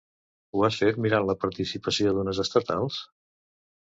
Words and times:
Ho 0.59 0.63
ha 0.67 0.69
fet 0.75 0.95
mirant 1.05 1.27
la 1.29 1.35
participació 1.43 2.13
d'unes 2.15 2.39
estatals? 2.45 2.99